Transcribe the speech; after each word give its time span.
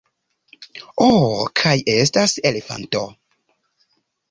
Oh 1.07 1.35
kaj 1.61 1.75
estas 1.97 2.35
elefanto 2.53 3.05